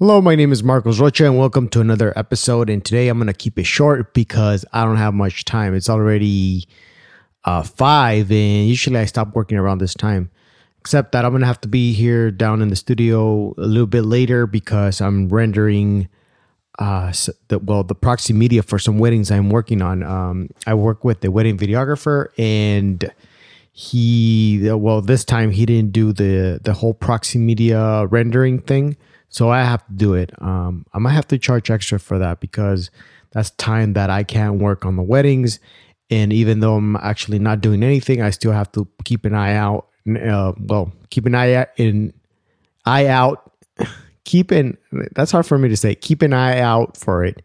Hello, 0.00 0.22
my 0.22 0.36
name 0.36 0.52
is 0.52 0.62
Marcos 0.62 1.00
Rocha, 1.00 1.24
and 1.24 1.36
welcome 1.36 1.68
to 1.70 1.80
another 1.80 2.16
episode. 2.16 2.70
And 2.70 2.84
today 2.84 3.08
I'm 3.08 3.18
going 3.18 3.26
to 3.26 3.32
keep 3.32 3.58
it 3.58 3.66
short 3.66 4.14
because 4.14 4.64
I 4.72 4.84
don't 4.84 4.96
have 4.96 5.12
much 5.12 5.44
time. 5.44 5.74
It's 5.74 5.90
already 5.90 6.68
uh, 7.44 7.64
five, 7.64 8.30
and 8.30 8.68
usually 8.68 8.96
I 9.00 9.06
stop 9.06 9.34
working 9.34 9.58
around 9.58 9.78
this 9.78 9.94
time. 9.94 10.30
Except 10.78 11.10
that 11.10 11.24
I'm 11.24 11.32
going 11.32 11.40
to 11.40 11.48
have 11.48 11.60
to 11.62 11.68
be 11.68 11.94
here 11.94 12.30
down 12.30 12.62
in 12.62 12.68
the 12.68 12.76
studio 12.76 13.52
a 13.58 13.66
little 13.66 13.88
bit 13.88 14.02
later 14.02 14.46
because 14.46 15.00
I'm 15.00 15.28
rendering 15.30 16.08
uh, 16.78 17.12
the, 17.48 17.58
well 17.58 17.82
the 17.82 17.96
proxy 17.96 18.32
media 18.32 18.62
for 18.62 18.78
some 18.78 19.00
weddings 19.00 19.32
I'm 19.32 19.50
working 19.50 19.82
on. 19.82 20.04
Um, 20.04 20.50
I 20.64 20.74
work 20.74 21.02
with 21.02 21.22
the 21.22 21.32
wedding 21.32 21.58
videographer, 21.58 22.28
and 22.38 23.12
he 23.72 24.70
well 24.72 25.00
this 25.00 25.24
time 25.24 25.50
he 25.50 25.66
didn't 25.66 25.90
do 25.90 26.12
the 26.12 26.60
the 26.62 26.74
whole 26.74 26.94
proxy 26.94 27.40
media 27.40 28.06
rendering 28.06 28.60
thing 28.60 28.96
so 29.28 29.50
I 29.50 29.62
have 29.62 29.86
to 29.86 29.92
do 29.92 30.14
it. 30.14 30.30
Um, 30.40 30.86
I 30.92 30.98
might 30.98 31.12
have 31.12 31.28
to 31.28 31.38
charge 31.38 31.70
extra 31.70 31.98
for 31.98 32.18
that 32.18 32.40
because 32.40 32.90
that's 33.32 33.50
time 33.50 33.92
that 33.92 34.10
I 34.10 34.24
can't 34.24 34.60
work 34.60 34.84
on 34.84 34.96
the 34.96 35.02
weddings. 35.02 35.60
And 36.10 36.32
even 36.32 36.60
though 36.60 36.76
I'm 36.76 36.96
actually 36.96 37.38
not 37.38 37.60
doing 37.60 37.82
anything, 37.82 38.22
I 38.22 38.30
still 38.30 38.52
have 38.52 38.72
to 38.72 38.88
keep 39.04 39.24
an 39.24 39.34
eye 39.34 39.54
out. 39.54 39.88
Uh, 40.08 40.52
well, 40.58 40.92
keep 41.10 41.26
an 41.26 41.34
eye 41.34 41.54
out 41.54 41.68
in 41.76 42.14
eye 42.86 43.06
out. 43.06 43.52
keep 44.24 44.50
an 44.50 44.78
that's 45.12 45.30
hard 45.30 45.46
for 45.46 45.58
me 45.58 45.68
to 45.68 45.76
say. 45.76 45.94
Keep 45.94 46.22
an 46.22 46.32
eye 46.32 46.60
out 46.60 46.96
for 46.96 47.24
it. 47.24 47.42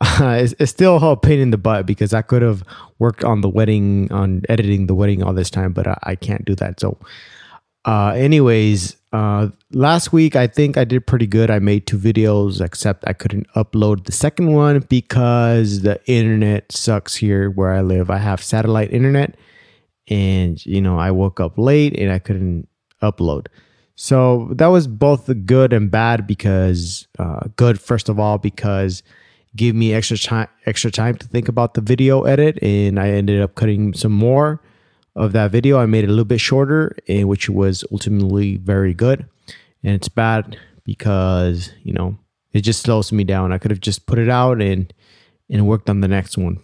Uh, 0.00 0.38
it's, 0.40 0.54
it's, 0.60 0.70
still 0.70 1.02
a 1.02 1.16
pain 1.16 1.40
in 1.40 1.50
the 1.50 1.58
butt 1.58 1.86
because 1.86 2.14
I 2.14 2.22
could 2.22 2.42
have 2.42 2.62
worked 2.98 3.24
on 3.24 3.40
the 3.40 3.48
wedding, 3.48 4.12
on 4.12 4.42
editing 4.48 4.86
the 4.86 4.94
wedding 4.94 5.22
all 5.22 5.32
this 5.32 5.50
time, 5.50 5.72
but 5.72 5.86
I, 5.86 5.98
I 6.02 6.14
can't 6.14 6.44
do 6.44 6.54
that. 6.56 6.78
So, 6.78 6.98
uh, 7.86 8.08
anyways, 8.08 8.96
uh, 9.16 9.48
last 9.72 10.12
week 10.12 10.36
I 10.36 10.46
think 10.46 10.76
I 10.76 10.84
did 10.84 11.06
pretty 11.06 11.26
good. 11.26 11.50
I 11.50 11.58
made 11.58 11.86
two 11.86 11.96
videos, 11.96 12.60
except 12.60 13.02
I 13.06 13.14
couldn't 13.14 13.46
upload 13.56 14.04
the 14.04 14.12
second 14.12 14.52
one 14.52 14.80
because 14.80 15.80
the 15.80 15.98
internet 16.04 16.70
sucks 16.70 17.14
here 17.14 17.48
where 17.48 17.72
I 17.72 17.80
live. 17.80 18.10
I 18.10 18.18
have 18.18 18.42
satellite 18.42 18.92
internet, 18.92 19.38
and 20.08 20.64
you 20.66 20.82
know 20.82 20.98
I 20.98 21.12
woke 21.12 21.40
up 21.40 21.56
late 21.56 21.98
and 21.98 22.12
I 22.12 22.18
couldn't 22.18 22.68
upload. 23.02 23.46
So 23.94 24.50
that 24.52 24.66
was 24.66 24.86
both 24.86 25.24
the 25.24 25.34
good 25.34 25.72
and 25.72 25.90
bad 25.90 26.26
because 26.26 27.08
uh, 27.18 27.48
good 27.56 27.80
first 27.80 28.10
of 28.10 28.20
all 28.20 28.36
because 28.36 29.02
give 29.54 29.74
me 29.74 29.94
extra 29.94 30.18
time 30.18 30.48
extra 30.66 30.90
time 30.90 31.16
to 31.16 31.26
think 31.26 31.48
about 31.48 31.72
the 31.72 31.80
video 31.80 32.24
edit 32.24 32.62
and 32.62 33.00
I 33.00 33.08
ended 33.08 33.40
up 33.40 33.54
cutting 33.54 33.94
some 33.94 34.12
more 34.12 34.60
of 35.16 35.32
that 35.32 35.50
video. 35.50 35.78
I 35.78 35.86
made 35.86 36.04
it 36.04 36.08
a 36.08 36.10
little 36.10 36.24
bit 36.24 36.40
shorter, 36.40 36.96
eh, 37.08 37.24
which 37.24 37.48
was 37.48 37.84
ultimately 37.90 38.56
very 38.56 38.94
good. 38.94 39.26
And 39.82 39.94
it's 39.94 40.08
bad 40.08 40.58
because 40.84 41.72
you 41.82 41.92
know 41.92 42.16
it 42.52 42.60
just 42.60 42.82
slows 42.82 43.10
me 43.10 43.24
down. 43.24 43.52
I 43.52 43.58
could 43.58 43.70
have 43.70 43.80
just 43.80 44.06
put 44.06 44.18
it 44.18 44.28
out 44.28 44.60
and 44.60 44.92
and 45.50 45.66
worked 45.66 45.90
on 45.90 46.00
the 46.00 46.08
next 46.08 46.36
one. 46.36 46.60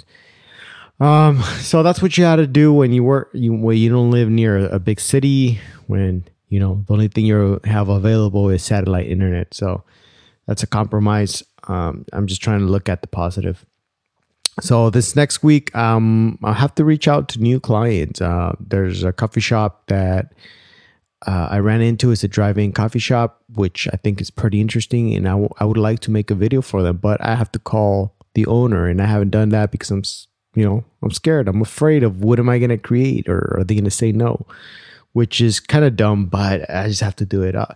Um, 1.01 1.43
so 1.61 1.83
that's 1.83 2.01
what 2.01 2.17
you 2.17 2.25
had 2.25 2.37
to 2.37 2.47
do 2.47 2.73
when 2.73 2.93
you 2.93 3.03
work 3.03 3.31
you 3.33 3.53
when 3.53 3.77
you 3.77 3.91
don't 3.91 4.11
live 4.11 4.29
near 4.29 4.69
a 4.69 4.79
big 4.79 5.01
city 5.01 5.59
when 5.87 6.25
you 6.49 6.61
know 6.61 6.85
the 6.87 6.93
only 6.93 7.09
thing 7.09 7.25
you 7.25 7.61
have 7.65 7.89
available 7.89 8.51
is 8.51 8.63
satellite 8.63 9.09
internet. 9.09 9.55
So 9.55 9.83
that's 10.47 10.63
a 10.63 10.67
compromise. 10.67 11.43
Um, 11.69 12.05
I'm 12.13 12.27
just 12.27 12.43
trying 12.43 12.61
to 12.61 12.67
look 12.67 12.89
at 12.89 13.01
the 13.01 13.09
positive 13.09 13.65
so 14.61 14.91
this 14.91 15.17
next 15.17 15.43
week 15.43 15.75
um, 15.75 16.39
i 16.45 16.53
have 16.53 16.75
to 16.75 16.85
reach 16.85 17.09
out 17.09 17.29
to 17.29 17.41
new 17.41 17.59
clients. 17.61 18.21
Uh, 18.21 18.53
there's 18.61 19.03
a 19.03 19.13
coffee 19.13 19.41
shop 19.41 19.87
that 19.87 20.33
uh, 21.27 21.49
i 21.51 21.59
ran 21.59 21.81
into. 21.81 22.11
It's 22.11 22.25
a 22.25 22.29
drive-in 22.29 22.73
coffee 22.73 22.99
shop 22.99 23.43
which 23.55 23.89
i 23.93 23.97
think 23.97 24.21
is 24.21 24.31
pretty 24.31 24.61
interesting 24.61 25.15
and 25.15 25.27
I, 25.27 25.33
w- 25.33 25.49
I 25.59 25.65
would 25.65 25.79
like 25.79 26.01
to 26.01 26.11
make 26.11 26.31
a 26.31 26.35
video 26.35 26.61
for 26.63 26.83
them 26.83 26.97
but 26.97 27.21
i 27.25 27.35
have 27.35 27.51
to 27.53 27.59
call 27.59 28.15
the 28.35 28.47
owner 28.47 28.87
and 28.89 29.01
i 29.01 29.07
haven't 29.07 29.31
done 29.31 29.51
that 29.51 29.71
because 29.71 29.91
i'm 29.91 30.03
you 30.55 30.65
know 30.65 30.85
i'm 31.03 31.11
scared. 31.11 31.49
I'm 31.49 31.63
afraid 31.63 32.03
of 32.03 32.23
what 32.23 32.39
am 32.39 32.49
i 32.49 32.59
going 32.59 32.71
to 32.71 32.79
create 32.79 33.29
or 33.29 33.57
are 33.59 33.65
they 33.65 33.75
going 33.75 33.85
to 33.85 33.91
say 33.91 34.13
no? 34.13 34.47
Which 35.13 35.41
is 35.41 35.61
kind 35.61 35.85
of 35.85 35.97
dumb 35.97 36.27
but 36.27 36.69
i 36.71 36.89
just 36.89 37.01
have 37.01 37.17
to 37.17 37.27
do 37.27 37.43
it. 37.43 37.55
Uh, 37.55 37.67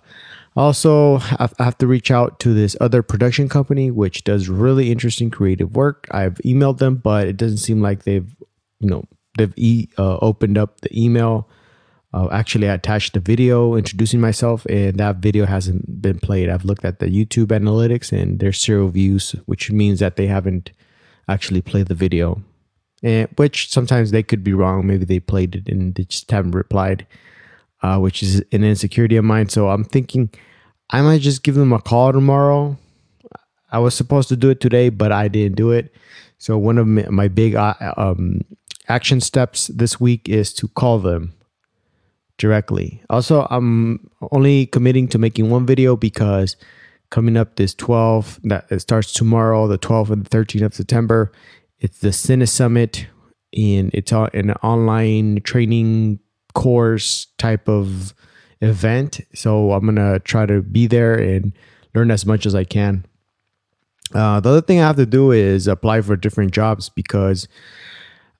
also, 0.56 1.19
I 1.19 1.49
have 1.59 1.78
to 1.78 1.87
reach 1.87 2.11
out 2.11 2.41
to 2.41 2.55
this 2.55 2.77
other 2.81 3.03
production 3.03 3.49
company, 3.49 3.91
which 3.91 4.25
does 4.25 4.49
really 4.49 4.91
interesting 4.91 5.31
creative 5.31 5.77
work. 5.77 6.06
I've 6.11 6.34
emailed 6.44 6.78
them, 6.78 6.97
but 6.97 7.28
it 7.28 7.37
doesn't 7.37 7.59
seem 7.59 7.83
like 7.83 8.05
they've, 8.05 8.34
you 8.81 8.89
know, 8.89 9.05
they've 9.37 9.55
e- 9.56 9.89
uh, 9.99 10.19
opened 10.22 10.56
up 10.56 10.81
the 10.81 10.99
email. 10.99 11.49
Uh, 12.15 12.28
actually, 12.33 12.69
I 12.69 12.75
attached 12.75 13.12
the 13.12 13.21
video 13.21 13.75
introducing 13.75 14.21
myself, 14.21 14.65
and 14.66 14.99
that 14.99 15.16
video 15.16 15.45
hasn't 15.45 16.00
been 16.00 16.19
played. 16.19 16.49
I've 16.49 16.65
looked 16.65 16.84
at 16.84 16.99
the 16.99 17.06
YouTube 17.06 17.49
analytics, 17.49 18.11
and 18.11 18.39
there's 18.39 18.62
zero 18.62 18.89
views, 18.89 19.33
which 19.45 19.71
means 19.71 20.00
that 20.00 20.16
they 20.16 20.27
haven't 20.27 20.71
actually 21.28 21.61
played 21.61 21.89
the 21.89 21.95
video. 21.95 22.43
And 23.03 23.28
which 23.37 23.71
sometimes 23.71 24.11
they 24.11 24.22
could 24.22 24.43
be 24.43 24.55
wrong. 24.55 24.87
Maybe 24.87 25.05
they 25.05 25.21
played 25.21 25.55
it 25.55 25.69
and 25.69 25.95
they 25.95 26.05
just 26.05 26.31
haven't 26.31 26.53
replied, 26.53 27.06
uh, 27.83 27.99
which 27.99 28.23
is 28.23 28.43
an 28.53 28.65
insecurity 28.65 29.17
of 29.17 29.25
mine. 29.25 29.49
So 29.49 29.69
I'm 29.69 29.85
thinking 29.85 30.31
I 30.91 31.03
might 31.03 31.21
just 31.21 31.43
give 31.43 31.55
them 31.55 31.73
a 31.73 31.81
call 31.81 32.13
tomorrow. 32.13 32.77
I 33.73 33.79
was 33.79 33.95
supposed 33.95 34.29
to 34.29 34.37
do 34.37 34.51
it 34.51 34.61
today, 34.61 34.89
but 34.89 35.13
I 35.13 35.29
didn't 35.29 35.57
do 35.57 35.73
it. 35.73 35.93
So 36.39 36.57
one 36.57 36.79
of 36.79 36.87
my 36.87 37.29
big 37.29 37.55
uh, 37.55 37.75
um, 37.97 38.43
action 38.89 39.21
steps 39.21 39.69
this 39.69 40.01
week 40.01 40.29
is 40.29 40.53
to 40.55 40.69
call 40.69 40.99
them 40.99 41.33
directly. 42.39 43.03
Also, 43.11 43.47
I'm 43.51 44.11
only 44.31 44.67
committing 44.67 45.09
to 45.09 45.19
making 45.19 45.51
one 45.51 45.67
video 45.67 45.97
because 45.97 46.57
coming 47.11 47.37
up 47.37 47.57
this 47.57 47.75
12 47.75 48.41
that 48.45 48.67
it 48.71 48.81
starts 48.81 49.13
tomorrow, 49.13 49.67
the 49.67 49.79
12th 49.79 50.11
and 50.11 50.25
the 50.25 50.31
13th 50.31 50.65
of 50.65 50.75
September. 50.75 51.33
It's 51.79 51.99
the 51.99 52.09
Cine 52.09 52.49
Summit, 52.49 53.07
and 53.53 53.91
it's 53.93 54.13
an 54.13 54.53
online 54.63 55.41
training 55.43 56.21
course 56.56 57.27
type 57.37 57.69
of 57.69 58.15
event. 58.62 59.21
So 59.34 59.72
I'm 59.72 59.84
gonna 59.84 60.19
try 60.21 60.47
to 60.47 60.62
be 60.62 60.87
there 60.87 61.15
and 61.15 61.53
learn 61.94 62.11
as 62.11 62.25
much 62.25 62.47
as 62.47 62.55
I 62.55 62.65
can. 62.65 63.05
Uh, 64.15 64.41
the 64.41 64.49
other 64.49 64.62
thing 64.62 64.81
I 64.81 64.87
have 64.87 64.97
to 64.97 65.05
do 65.05 65.33
is 65.33 65.69
apply 65.69 66.00
for 66.00 66.16
different 66.16 66.53
jobs 66.53 66.89
because 66.89 67.47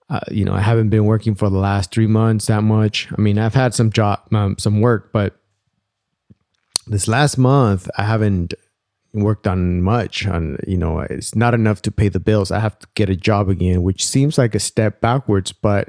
uh, 0.09 0.21
you 0.31 0.47
know 0.47 0.55
I 0.55 0.61
haven't 0.61 0.89
been 0.89 1.05
working 1.05 1.35
for 1.35 1.51
the 1.51 1.59
last 1.59 1.93
three 1.93 2.07
months 2.07 2.47
that 2.47 2.63
much. 2.63 3.13
I 3.17 3.21
mean 3.21 3.39
I've 3.39 3.55
had 3.55 3.75
some 3.75 3.91
job 3.93 4.21
um, 4.33 4.57
some 4.59 4.81
work, 4.81 5.13
but 5.13 5.37
this 6.87 7.07
last 7.07 7.37
month 7.37 7.91
I 7.99 8.05
haven't 8.05 8.55
worked 9.13 9.47
on 9.47 9.83
much 9.83 10.27
on 10.27 10.59
you 10.67 10.77
know 10.77 11.01
it's 11.01 11.35
not 11.35 11.55
enough 11.55 11.81
to 11.81 11.91
pay 11.91 12.07
the 12.09 12.21
bills 12.21 12.51
i 12.51 12.59
have 12.59 12.79
to 12.79 12.87
get 12.95 13.09
a 13.09 13.17
job 13.17 13.49
again 13.49 13.83
which 13.83 14.05
seems 14.05 14.37
like 14.37 14.55
a 14.55 14.61
step 14.61 15.01
backwards 15.01 15.53
but 15.53 15.89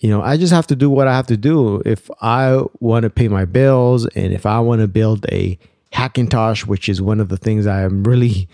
you 0.00 0.08
know, 0.08 0.22
I 0.22 0.36
just 0.36 0.52
have 0.52 0.66
to 0.68 0.76
do 0.76 0.88
what 0.88 1.08
I 1.08 1.16
have 1.16 1.26
to 1.26 1.36
do. 1.36 1.82
If 1.84 2.10
I 2.20 2.62
want 2.80 3.02
to 3.02 3.10
pay 3.10 3.28
my 3.28 3.44
bills 3.44 4.06
and 4.06 4.32
if 4.32 4.46
I 4.46 4.60
want 4.60 4.80
to 4.80 4.88
build 4.88 5.26
a 5.30 5.58
Hackintosh, 5.92 6.66
which 6.66 6.88
is 6.88 7.02
one 7.02 7.20
of 7.20 7.28
the 7.28 7.36
things 7.36 7.66
I 7.66 7.82
am 7.82 8.04
really, 8.04 8.48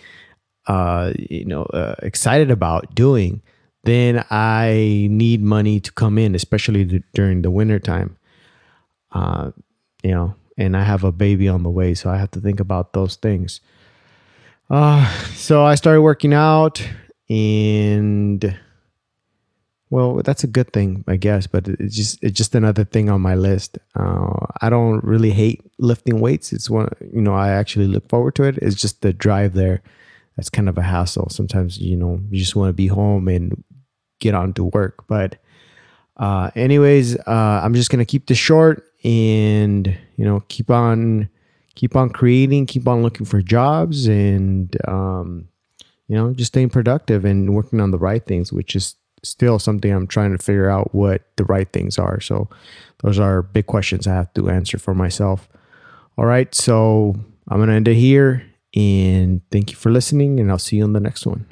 uh, 0.67 1.13
you 1.19 1.45
know, 1.45 1.65
uh, 1.65 1.97
excited 2.03 2.51
about 2.51 2.95
doing, 2.95 3.43
then 3.85 4.25
I 4.31 5.09
need 5.11 5.43
money 5.43 5.81
to 5.81 5.93
come 5.93 6.17
in, 6.17 6.35
especially 6.35 6.87
th- 6.87 7.03
during 7.13 7.43
the 7.43 7.51
winter 7.51 7.79
time. 7.79 8.17
Uh, 9.13 9.51
you 10.03 10.13
know, 10.13 10.35
and 10.57 10.77
I 10.77 10.83
have 10.83 11.05
a 11.05 11.13
baby 11.13 11.49
on 11.49 11.63
the 11.63 11.71
way, 11.71 11.93
so 11.95 12.09
I 12.09 12.17
have 12.17 12.31
to 12.33 12.41
think 12.41 12.61
about 12.61 12.95
those 12.95 13.17
things. 13.17 13.61
Uh, 14.71 15.07
so 15.35 15.65
I 15.65 15.75
started 15.75 16.01
working 16.01 16.33
out 16.33 16.83
and 17.29 18.59
well, 19.91 20.23
that's 20.23 20.45
a 20.45 20.49
good 20.49 20.73
thing, 20.73 21.05
I 21.07 21.17
guess, 21.17 21.47
but 21.47 21.69
it's 21.69 21.95
just 21.95 22.23
it's 22.23 22.37
just 22.37 22.55
another 22.55 22.85
thing 22.85 23.11
on 23.11 23.21
my 23.21 23.35
list. 23.35 23.79
Uh, 23.95 24.47
I 24.61 24.71
don't 24.71 25.05
really 25.05 25.31
hate 25.31 25.63
lifting 25.79 26.21
weights. 26.21 26.53
It's 26.53 26.71
one, 26.71 26.89
you 27.13 27.21
know, 27.21 27.35
I 27.35 27.51
actually 27.51 27.87
look 27.87 28.09
forward 28.09 28.35
to 28.37 28.45
it. 28.45 28.59
It's 28.59 28.77
just 28.77 29.03
the 29.03 29.13
drive 29.13 29.55
there. 29.55 29.83
That's 30.37 30.51
kind 30.51 30.69
of 30.69 30.79
a 30.79 30.83
hassle. 30.83 31.29
Sometimes, 31.31 31.79
you 31.79 31.97
know, 31.97 32.21
you 32.31 32.39
just 32.39 32.57
want 32.57 32.71
to 32.71 32.73
be 32.73 32.89
home 32.89 33.29
and 33.29 33.63
get 34.21 34.35
on 34.35 34.53
to 34.55 34.65
work. 34.65 35.07
But, 35.07 35.37
uh, 36.17 36.51
anyways, 36.57 37.17
uh, 37.19 37.61
I'm 37.63 37.75
just 37.75 37.91
gonna 37.91 38.05
keep 38.05 38.27
this 38.27 38.39
short 38.39 38.85
and 39.05 39.87
you 40.17 40.25
know 40.25 40.43
keep 40.49 40.71
on 40.71 41.29
keep 41.75 41.95
on 41.95 42.09
creating, 42.11 42.67
keep 42.67 42.89
on 42.89 43.03
looking 43.03 43.27
for 43.27 43.43
jobs, 43.43 44.07
and 44.07 44.77
um, 44.89 45.49
you 46.09 46.17
know 46.17 46.33
just 46.33 46.53
staying 46.53 46.71
productive 46.71 47.25
and 47.25 47.55
working 47.55 47.81
on 47.81 47.91
the 47.91 47.99
right 47.99 48.25
things, 48.25 48.53
which 48.53 48.75
is 48.75 48.97
still 49.25 49.59
something 49.59 49.91
I'm 49.91 50.07
trying 50.07 50.37
to 50.37 50.43
figure 50.43 50.69
out 50.69 50.95
what 50.95 51.23
the 51.37 51.45
right 51.45 51.71
things 51.73 51.99
are. 51.99 52.21
So 52.21 52.49
those 53.03 53.19
are 53.19 53.43
big 53.43 53.67
questions 53.67 54.07
I 54.07 54.15
have 54.15 54.33
to 54.35 54.51
answer 54.51 54.79
for 54.79 54.95
myself. 54.95 55.49
All 56.17 56.27
right. 56.27 56.55
So 56.55 57.15
I'm 57.49 57.59
going 57.59 57.69
to 57.69 57.75
end 57.75 57.89
it 57.89 57.95
here 57.95 58.45
and 58.75 59.41
thank 59.51 59.71
you 59.71 59.77
for 59.77 59.91
listening 59.91 60.41
and 60.41 60.51
I'll 60.51 60.59
see 60.59 60.77
you 60.77 60.85
on 60.85 60.93
the 60.93 61.01
next 61.01 61.27
one. 61.27 61.47